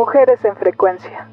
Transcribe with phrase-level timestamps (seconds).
[0.00, 1.28] Mujeres en frecuencia.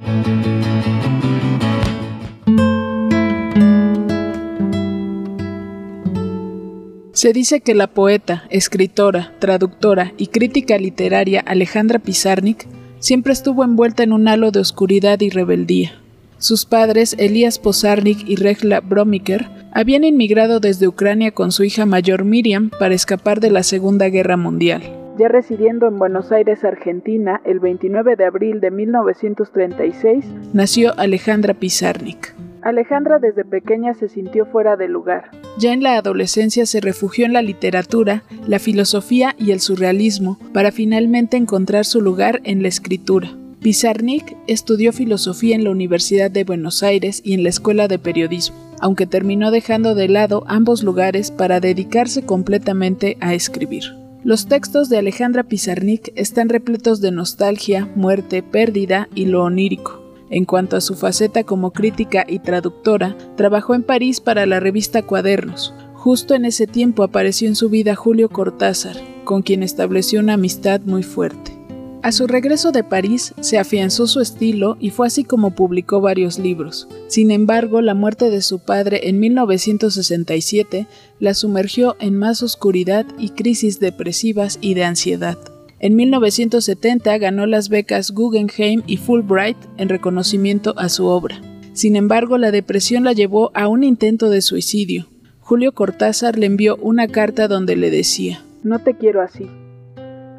[7.14, 12.68] Se dice que la poeta, escritora, traductora y crítica literaria Alejandra Pizarnik
[13.00, 16.02] siempre estuvo envuelta en un halo de oscuridad y rebeldía.
[16.38, 22.26] Sus padres, Elías Pozarnik y Regla Bromiker, habían inmigrado desde Ucrania con su hija mayor
[22.26, 25.07] Miriam para escapar de la Segunda Guerra Mundial.
[25.18, 32.36] Ya residiendo en Buenos Aires, Argentina, el 29 de abril de 1936, nació Alejandra Pizarnik.
[32.62, 35.32] Alejandra desde pequeña se sintió fuera de lugar.
[35.58, 40.72] Ya en la adolescencia se refugió en la literatura, la filosofía y el surrealismo para
[40.72, 43.30] finalmente encontrar su lugar en la escritura.
[43.60, 48.56] Pizarnik estudió filosofía en la Universidad de Buenos Aires y en la Escuela de Periodismo,
[48.80, 53.84] aunque terminó dejando de lado ambos lugares para dedicarse completamente a escribir.
[54.28, 60.04] Los textos de Alejandra Pizarnik están repletos de nostalgia, muerte, pérdida y lo onírico.
[60.30, 65.02] En cuanto a su faceta como crítica y traductora, trabajó en París para la revista
[65.02, 65.74] Cuadernos.
[65.94, 70.82] Justo en ese tiempo apareció en su vida Julio Cortázar, con quien estableció una amistad
[70.82, 71.57] muy fuerte.
[72.04, 76.38] A su regreso de París se afianzó su estilo y fue así como publicó varios
[76.38, 76.88] libros.
[77.08, 80.88] Sin embargo, la muerte de su padre en 1967
[81.20, 85.38] la sumergió en más oscuridad y crisis depresivas y de ansiedad.
[85.80, 91.42] En 1970 ganó las becas Guggenheim y Fulbright en reconocimiento a su obra.
[91.74, 95.08] Sin embargo, la depresión la llevó a un intento de suicidio.
[95.40, 99.48] Julio Cortázar le envió una carta donde le decía, No te quiero así.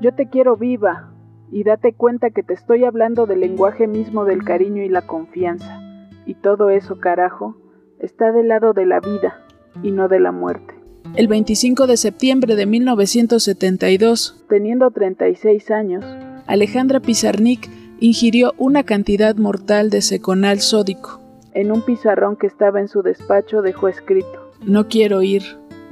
[0.00, 1.12] Yo te quiero viva,
[1.50, 5.80] y date cuenta que te estoy hablando del lenguaje mismo del cariño y la confianza.
[6.26, 7.56] Y todo eso, carajo,
[8.00, 9.44] está del lado de la vida
[9.82, 10.74] y no de la muerte.
[11.14, 16.04] El 25 de septiembre de 1972, teniendo 36 años,
[16.46, 21.20] Alejandra Pizarnik ingirió una cantidad mortal de seconal sódico.
[21.54, 25.42] En un pizarrón que estaba en su despacho dejó escrito: No quiero ir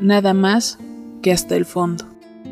[0.01, 0.79] nada más
[1.23, 2.05] que hasta el fondo.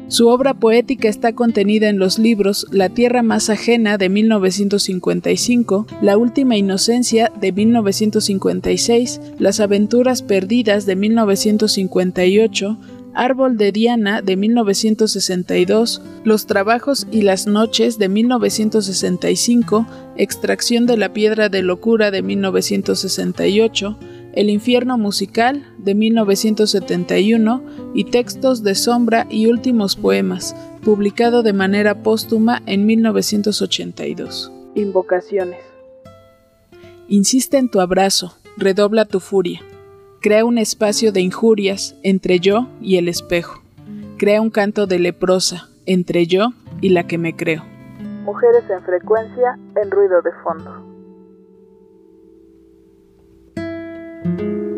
[0.08, 6.18] Su obra poética está contenida en los libros La Tierra Más Ajena de 1955, La
[6.18, 12.78] Última Inocencia de 1956, Las Aventuras Perdidas de 1958,
[13.14, 21.12] Árbol de Diana de 1962, Los Trabajos y las Noches de 1965, Extracción de la
[21.12, 23.96] Piedra de Locura de 1968,
[24.34, 27.62] el infierno musical de 1971
[27.94, 34.52] y Textos de sombra y últimos poemas, publicado de manera póstuma en 1982.
[34.74, 35.60] Invocaciones.
[37.08, 39.60] Insiste en tu abrazo, redobla tu furia.
[40.20, 43.62] Crea un espacio de injurias entre yo y el espejo.
[44.18, 46.48] Crea un canto de leprosa entre yo
[46.80, 47.62] y la que me creo.
[48.24, 50.93] Mujeres en frecuencia en ruido de fondo.
[54.24, 54.73] Música